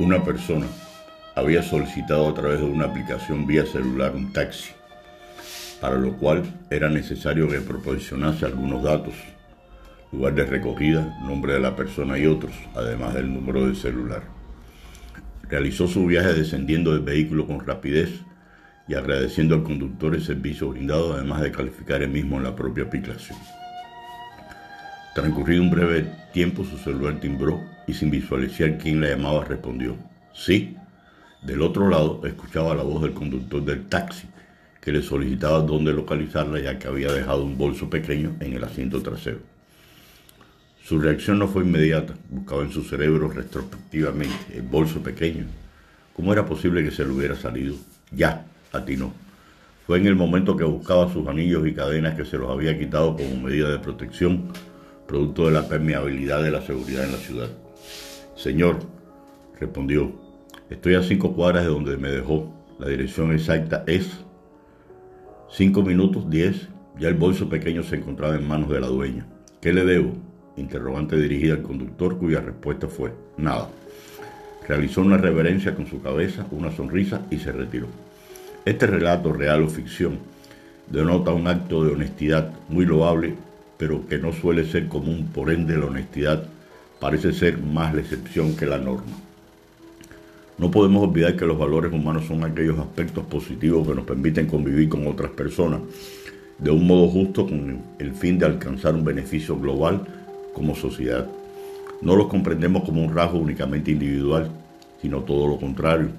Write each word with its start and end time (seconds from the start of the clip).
una 0.00 0.24
persona 0.24 0.66
había 1.34 1.62
solicitado 1.62 2.26
a 2.26 2.32
través 2.32 2.60
de 2.60 2.64
una 2.64 2.86
aplicación 2.86 3.46
vía 3.46 3.66
celular 3.66 4.16
un 4.16 4.32
taxi, 4.32 4.70
para 5.78 5.96
lo 5.96 6.16
cual 6.16 6.42
era 6.70 6.88
necesario 6.88 7.46
que 7.48 7.60
proporcionase 7.60 8.46
algunos 8.46 8.82
datos, 8.82 9.12
lugar 10.10 10.34
de 10.34 10.46
recogida, 10.46 11.18
nombre 11.22 11.52
de 11.52 11.60
la 11.60 11.76
persona 11.76 12.18
y 12.18 12.26
otros, 12.26 12.52
además 12.74 13.12
del 13.12 13.32
número 13.32 13.66
de 13.66 13.74
celular. 13.74 14.22
Realizó 15.42 15.86
su 15.86 16.06
viaje 16.06 16.32
descendiendo 16.32 16.92
del 16.92 17.02
vehículo 17.02 17.46
con 17.46 17.60
rapidez 17.60 18.10
y 18.88 18.94
agradeciendo 18.94 19.54
al 19.54 19.64
conductor 19.64 20.14
el 20.14 20.22
servicio 20.22 20.70
brindado, 20.70 21.12
además 21.12 21.42
de 21.42 21.52
calificar 21.52 22.00
el 22.02 22.08
mismo 22.08 22.38
en 22.38 22.44
la 22.44 22.56
propia 22.56 22.84
aplicación. 22.84 23.38
Transcurrido 25.20 25.62
un 25.62 25.70
breve 25.70 26.06
tiempo, 26.32 26.64
su 26.64 26.78
celular 26.78 27.20
timbró 27.20 27.62
y 27.86 27.92
sin 27.92 28.10
visualizar 28.10 28.78
quién 28.78 29.02
la 29.02 29.10
llamaba 29.10 29.44
respondió, 29.44 29.94
sí. 30.32 30.74
Del 31.42 31.60
otro 31.60 31.90
lado 31.90 32.22
escuchaba 32.24 32.74
la 32.74 32.84
voz 32.84 33.02
del 33.02 33.12
conductor 33.12 33.62
del 33.62 33.84
taxi 33.84 34.26
que 34.80 34.90
le 34.90 35.02
solicitaba 35.02 35.60
dónde 35.60 35.92
localizarla 35.92 36.58
ya 36.60 36.78
que 36.78 36.88
había 36.88 37.12
dejado 37.12 37.44
un 37.44 37.58
bolso 37.58 37.90
pequeño 37.90 38.34
en 38.40 38.54
el 38.54 38.64
asiento 38.64 39.02
trasero. 39.02 39.40
Su 40.82 40.98
reacción 40.98 41.38
no 41.38 41.48
fue 41.48 41.64
inmediata, 41.64 42.14
buscaba 42.30 42.62
en 42.62 42.72
su 42.72 42.82
cerebro 42.82 43.28
retrospectivamente 43.28 44.56
el 44.56 44.62
bolso 44.62 45.02
pequeño. 45.02 45.44
¿Cómo 46.16 46.32
era 46.32 46.46
posible 46.46 46.82
que 46.82 46.92
se 46.92 47.04
le 47.04 47.10
hubiera 47.10 47.36
salido? 47.36 47.74
Ya, 48.10 48.46
atinó. 48.72 49.12
Fue 49.86 49.98
en 49.98 50.06
el 50.06 50.16
momento 50.16 50.56
que 50.56 50.64
buscaba 50.64 51.12
sus 51.12 51.28
anillos 51.28 51.66
y 51.66 51.74
cadenas 51.74 52.14
que 52.14 52.24
se 52.24 52.38
los 52.38 52.48
había 52.48 52.78
quitado 52.78 53.18
como 53.18 53.36
medida 53.36 53.70
de 53.70 53.80
protección 53.80 54.50
producto 55.10 55.46
de 55.46 55.50
la 55.50 55.66
permeabilidad 55.66 56.40
de 56.40 56.52
la 56.52 56.62
seguridad 56.62 57.04
en 57.04 57.10
la 57.10 57.18
ciudad. 57.18 57.48
Señor, 58.36 58.78
respondió, 59.58 60.12
estoy 60.70 60.94
a 60.94 61.02
cinco 61.02 61.34
cuadras 61.34 61.64
de 61.64 61.70
donde 61.70 61.96
me 61.96 62.10
dejó. 62.10 62.54
La 62.78 62.86
dirección 62.86 63.32
exacta 63.32 63.82
es 63.88 64.08
cinco 65.50 65.82
minutos 65.82 66.30
diez. 66.30 66.68
Ya 66.96 67.08
el 67.08 67.14
bolso 67.14 67.48
pequeño 67.48 67.82
se 67.82 67.96
encontraba 67.96 68.36
en 68.36 68.46
manos 68.46 68.70
de 68.70 68.80
la 68.80 68.86
dueña. 68.86 69.26
¿Qué 69.60 69.72
le 69.72 69.84
debo? 69.84 70.12
Interrogante 70.56 71.16
dirigida 71.16 71.54
al 71.54 71.62
conductor 71.62 72.16
cuya 72.16 72.40
respuesta 72.40 72.86
fue 72.86 73.12
nada. 73.36 73.68
Realizó 74.68 75.00
una 75.00 75.16
reverencia 75.16 75.74
con 75.74 75.88
su 75.88 76.00
cabeza, 76.00 76.46
una 76.52 76.70
sonrisa 76.70 77.22
y 77.32 77.38
se 77.38 77.50
retiró. 77.50 77.88
Este 78.64 78.86
relato, 78.86 79.32
real 79.32 79.64
o 79.64 79.68
ficción, 79.68 80.20
denota 80.88 81.32
un 81.32 81.48
acto 81.48 81.82
de 81.82 81.94
honestidad 81.94 82.52
muy 82.68 82.86
loable 82.86 83.34
pero 83.80 84.06
que 84.06 84.18
no 84.18 84.30
suele 84.30 84.66
ser 84.66 84.88
común, 84.88 85.30
por 85.32 85.50
ende 85.50 85.74
la 85.78 85.86
honestidad 85.86 86.44
parece 87.00 87.32
ser 87.32 87.56
más 87.56 87.94
la 87.94 88.02
excepción 88.02 88.54
que 88.54 88.66
la 88.66 88.76
norma. 88.76 89.16
No 90.58 90.70
podemos 90.70 91.02
olvidar 91.08 91.34
que 91.34 91.46
los 91.46 91.58
valores 91.58 91.90
humanos 91.90 92.26
son 92.26 92.44
aquellos 92.44 92.78
aspectos 92.78 93.24
positivos 93.24 93.88
que 93.88 93.94
nos 93.94 94.04
permiten 94.04 94.46
convivir 94.46 94.90
con 94.90 95.06
otras 95.06 95.30
personas 95.30 95.80
de 96.58 96.70
un 96.70 96.86
modo 96.86 97.08
justo 97.08 97.46
con 97.46 97.80
el 97.98 98.12
fin 98.12 98.38
de 98.38 98.44
alcanzar 98.44 98.94
un 98.94 99.02
beneficio 99.02 99.58
global 99.58 100.02
como 100.52 100.76
sociedad. 100.76 101.26
No 102.02 102.16
los 102.16 102.26
comprendemos 102.26 102.84
como 102.84 103.02
un 103.02 103.14
rasgo 103.14 103.38
únicamente 103.38 103.92
individual, 103.92 104.50
sino 105.00 105.20
todo 105.20 105.48
lo 105.48 105.56
contrario. 105.56 106.10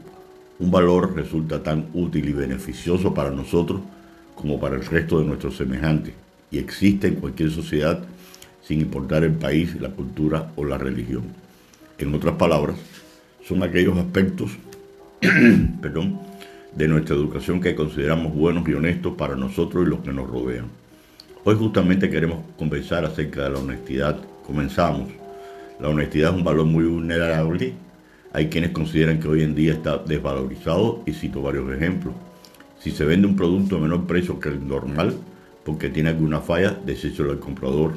Un 0.58 0.72
valor 0.72 1.16
resulta 1.16 1.62
tan 1.62 1.86
útil 1.94 2.28
y 2.28 2.34
beneficioso 2.34 3.14
para 3.14 3.30
nosotros 3.30 3.82
como 4.34 4.60
para 4.60 4.78
el 4.78 4.84
resto 4.84 5.20
de 5.20 5.26
nuestros 5.26 5.58
semejantes 5.58 6.16
y 6.52 6.58
existe 6.58 7.08
en 7.08 7.16
cualquier 7.16 7.50
sociedad 7.52 8.04
sin 8.64 8.82
importar 8.82 9.24
el 9.24 9.34
país, 9.34 9.80
la 9.80 9.90
cultura 9.90 10.52
o 10.56 10.66
la 10.66 10.78
religión. 10.78 11.24
En 11.98 12.14
otras 12.14 12.36
palabras, 12.36 12.76
son 13.44 13.64
aquellos 13.64 13.98
aspectos 13.98 14.52
perdón, 15.82 16.20
de 16.76 16.88
nuestra 16.88 17.16
educación 17.16 17.62
que 17.62 17.76
consideramos 17.76 18.34
buenos 18.34 18.68
y 18.68 18.74
honestos 18.74 19.14
para 19.16 19.36
nosotros 19.36 19.86
y 19.86 19.90
los 19.90 20.00
que 20.00 20.12
nos 20.12 20.28
rodean. 20.28 20.66
Hoy 21.44 21.56
justamente 21.56 22.10
queremos 22.10 22.40
conversar 22.58 23.06
acerca 23.06 23.44
de 23.44 23.50
la 23.52 23.60
honestidad. 23.60 24.20
Comenzamos. 24.46 25.10
La 25.80 25.90
honestidad 25.90 26.32
es 26.32 26.38
un 26.38 26.44
valor 26.44 26.66
muy 26.66 26.86
vulnerable. 26.86 27.74
Hay 28.34 28.48
quienes 28.48 28.72
consideran 28.72 29.20
que 29.20 29.28
hoy 29.28 29.44
en 29.44 29.54
día 29.54 29.74
está 29.74 29.98
desvalorizado 29.98 31.04
y 31.06 31.14
cito 31.14 31.42
varios 31.42 31.72
ejemplos. 31.72 32.16
Si 32.80 32.92
se 32.92 33.06
vende 33.06 33.28
un 33.28 33.36
producto 33.36 33.78
a 33.78 33.80
menor 33.80 34.08
precio 34.08 34.40
que 34.40 34.50
el 34.50 34.68
normal, 34.68 35.16
porque 35.64 35.90
tiene 35.90 36.10
alguna 36.10 36.42
falla, 36.42 36.78
decírselo 36.86 37.32
al 37.32 37.40
comprador. 37.40 37.94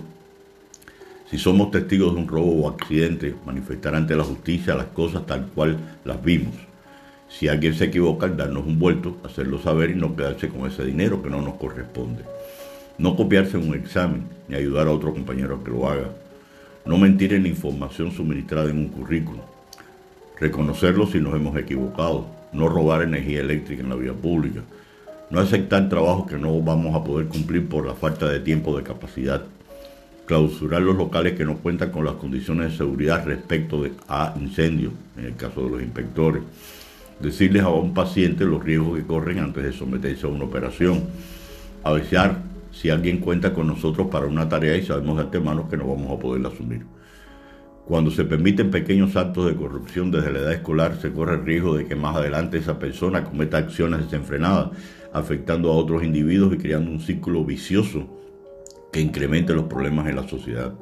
Si 1.30 1.38
somos 1.38 1.70
testigos 1.70 2.14
de 2.14 2.20
un 2.20 2.28
robo 2.28 2.52
o 2.62 2.68
accidente, 2.68 3.34
manifestar 3.46 3.94
ante 3.94 4.14
la 4.14 4.24
justicia 4.24 4.74
las 4.74 4.86
cosas 4.86 5.26
tal 5.26 5.46
cual 5.54 5.78
las 6.04 6.22
vimos. 6.22 6.54
Si 7.28 7.48
alguien 7.48 7.74
se 7.74 7.86
equivoca, 7.86 8.28
darnos 8.28 8.66
un 8.66 8.78
vuelto, 8.78 9.16
hacerlo 9.24 9.58
saber 9.58 9.90
y 9.90 9.94
no 9.94 10.14
quedarse 10.14 10.48
con 10.48 10.70
ese 10.70 10.84
dinero 10.84 11.22
que 11.22 11.30
no 11.30 11.40
nos 11.40 11.54
corresponde. 11.54 12.22
No 12.98 13.16
copiarse 13.16 13.56
en 13.56 13.68
un 13.68 13.74
examen 13.74 14.24
ni 14.46 14.54
ayudar 14.54 14.86
a 14.86 14.92
otro 14.92 15.12
compañero 15.12 15.56
a 15.56 15.64
que 15.64 15.70
lo 15.70 15.88
haga. 15.88 16.10
No 16.84 16.98
mentir 16.98 17.32
en 17.32 17.42
la 17.42 17.48
información 17.48 18.12
suministrada 18.12 18.70
en 18.70 18.78
un 18.78 18.88
currículo. 18.88 19.40
Reconocerlo 20.38 21.06
si 21.06 21.18
nos 21.18 21.34
hemos 21.34 21.56
equivocado. 21.56 22.26
No 22.52 22.68
robar 22.68 23.02
energía 23.02 23.40
eléctrica 23.40 23.82
en 23.82 23.88
la 23.88 23.96
vía 23.96 24.12
pública 24.12 24.60
no 25.30 25.40
aceptar 25.40 25.88
trabajos 25.88 26.28
que 26.28 26.38
no 26.38 26.60
vamos 26.60 26.94
a 26.94 27.02
poder 27.02 27.26
cumplir 27.28 27.68
por 27.68 27.86
la 27.86 27.94
falta 27.94 28.28
de 28.28 28.40
tiempo 28.40 28.76
de 28.76 28.82
capacidad. 28.82 29.42
Clausurar 30.26 30.82
los 30.82 30.96
locales 30.96 31.34
que 31.34 31.44
no 31.44 31.58
cuentan 31.58 31.90
con 31.90 32.04
las 32.04 32.14
condiciones 32.14 32.72
de 32.72 32.76
seguridad 32.78 33.26
respecto 33.26 33.84
a 34.08 34.34
incendios, 34.40 34.92
en 35.18 35.26
el 35.26 35.36
caso 35.36 35.64
de 35.64 35.70
los 35.70 35.82
inspectores. 35.82 36.42
Decirles 37.20 37.62
a 37.62 37.68
un 37.68 37.94
paciente 37.94 38.44
los 38.44 38.62
riesgos 38.62 38.98
que 38.98 39.06
corren 39.06 39.38
antes 39.38 39.64
de 39.64 39.72
someterse 39.72 40.26
a 40.26 40.30
una 40.30 40.44
operación. 40.44 41.04
Avisar 41.82 42.38
si 42.72 42.90
alguien 42.90 43.18
cuenta 43.18 43.52
con 43.52 43.66
nosotros 43.66 44.08
para 44.08 44.26
una 44.26 44.48
tarea 44.48 44.76
y 44.76 44.84
sabemos 44.84 45.16
de 45.16 45.24
antemano 45.24 45.68
que 45.68 45.76
no 45.76 45.86
vamos 45.86 46.10
a 46.10 46.20
poder 46.20 46.44
asumir. 46.46 46.82
Cuando 47.86 48.10
se 48.10 48.24
permiten 48.24 48.70
pequeños 48.70 49.14
actos 49.14 49.44
de 49.46 49.56
corrupción 49.56 50.10
desde 50.10 50.32
la 50.32 50.38
edad 50.38 50.52
escolar, 50.54 50.96
se 51.02 51.12
corre 51.12 51.34
el 51.34 51.44
riesgo 51.44 51.76
de 51.76 51.84
que 51.84 51.94
más 51.94 52.16
adelante 52.16 52.56
esa 52.56 52.78
persona 52.78 53.24
cometa 53.24 53.58
acciones 53.58 54.04
desenfrenadas, 54.04 54.70
afectando 55.12 55.70
a 55.70 55.76
otros 55.76 56.02
individuos 56.02 56.54
y 56.54 56.56
creando 56.56 56.90
un 56.90 57.00
círculo 57.00 57.44
vicioso 57.44 58.08
que 58.90 59.00
incremente 59.00 59.52
los 59.52 59.64
problemas 59.64 60.08
en 60.08 60.16
la 60.16 60.26
sociedad. 60.26 60.72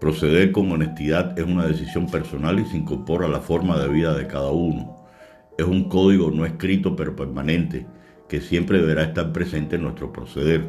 Proceder 0.00 0.50
con 0.50 0.72
honestidad 0.72 1.38
es 1.38 1.44
una 1.44 1.66
decisión 1.66 2.10
personal 2.10 2.58
y 2.58 2.64
se 2.64 2.76
incorpora 2.76 3.26
a 3.26 3.30
la 3.30 3.40
forma 3.40 3.78
de 3.78 3.88
vida 3.88 4.12
de 4.14 4.26
cada 4.26 4.50
uno. 4.50 5.06
Es 5.56 5.66
un 5.66 5.88
código 5.88 6.32
no 6.32 6.44
escrito 6.44 6.96
pero 6.96 7.14
permanente 7.14 7.86
que 8.28 8.40
siempre 8.40 8.80
deberá 8.80 9.04
estar 9.04 9.32
presente 9.32 9.76
en 9.76 9.82
nuestro 9.82 10.12
proceder. 10.12 10.64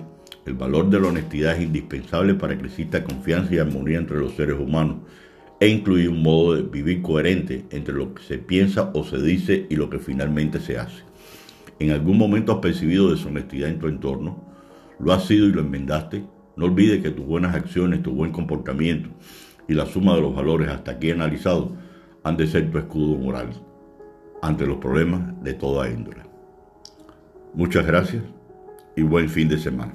El 0.46 0.54
valor 0.54 0.92
de 0.92 1.00
la 1.00 1.08
honestidad 1.08 1.56
es 1.56 1.64
indispensable 1.64 2.36
para 2.36 2.56
que 2.56 2.68
exista 2.68 3.04
confianza 3.04 3.56
y 3.56 3.58
armonía 3.58 3.98
entre 3.98 4.18
los 4.18 4.34
seres 4.36 4.60
humanos 4.60 4.98
e 5.60 5.68
incluye 5.68 6.08
un 6.08 6.24
modo 6.24 6.56
de 6.56 6.62
vivir 6.64 7.02
coherente 7.02 7.66
entre 7.72 7.94
lo 7.94 8.14
que 8.14 8.24
se 8.24 8.38
piensa 8.38 8.92
o 8.94 9.04
se 9.04 9.22
dice 9.22 9.68
y 9.70 9.76
lo 9.76 9.90
que 9.90 10.00
finalmente 10.00 10.60
se 10.60 10.78
hace. 10.78 11.04
En 11.80 11.92
algún 11.92 12.18
momento 12.18 12.54
has 12.54 12.60
percibido 12.60 13.10
deshonestidad 13.10 13.70
en 13.70 13.80
tu 13.80 13.88
entorno, 13.88 14.44
lo 15.00 15.14
has 15.14 15.26
sido 15.26 15.48
y 15.48 15.52
lo 15.52 15.62
enmendaste. 15.62 16.24
No 16.56 16.66
olvides 16.66 17.02
que 17.02 17.12
tus 17.12 17.26
buenas 17.26 17.56
acciones, 17.56 18.04
tu 18.04 18.12
buen 18.12 18.32
comportamiento 18.32 19.10
y 19.68 19.74
la 19.74 19.86
suma 19.86 20.16
de 20.16 20.22
los 20.22 20.36
valores 20.36 20.68
hasta 20.70 20.92
aquí 20.92 21.12
analizados 21.12 21.72
han 22.24 22.36
de 22.36 22.48
ser 22.48 22.70
tu 22.70 22.78
escudo 22.78 23.16
moral 23.16 23.50
ante 24.42 24.66
los 24.66 24.78
problemas 24.78 25.42
de 25.44 25.54
toda 25.54 25.90
índole. 25.90 26.24
Muchas 27.54 27.86
gracias 27.86 28.24
y 28.96 29.04
buen 29.04 29.30
fin 29.30 29.48
de 29.48 29.58
semana. 29.58 29.94